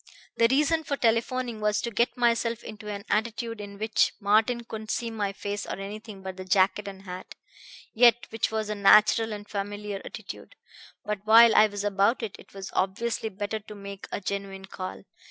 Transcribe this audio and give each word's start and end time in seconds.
"The 0.37 0.47
reason 0.49 0.83
for 0.83 0.97
telephoning 0.97 1.59
was 1.61 1.79
to 1.83 1.91
get 1.91 2.17
myself 2.17 2.63
into 2.63 2.89
an 2.89 3.05
attitude 3.07 3.61
in 3.61 3.77
which 3.77 4.13
Martin 4.19 4.63
couldn't 4.63 4.89
see 4.89 5.11
my 5.11 5.31
face 5.31 5.67
or 5.67 5.75
anything 5.75 6.23
but 6.23 6.37
the 6.37 6.43
jacket 6.43 6.87
and 6.87 7.03
hat, 7.03 7.35
yet 7.93 8.25
which 8.31 8.49
was 8.51 8.67
a 8.69 8.73
natural 8.73 9.31
and 9.31 9.47
familiar 9.47 10.01
attitude. 10.03 10.55
But 11.05 11.19
while 11.25 11.53
I 11.55 11.67
was 11.67 11.83
about 11.83 12.23
it, 12.23 12.35
it 12.39 12.51
was 12.51 12.71
obviously 12.73 13.29
better 13.29 13.59
to 13.59 13.75
make 13.75 14.07
a 14.11 14.19
genuine 14.19 14.65
call. 14.65 15.03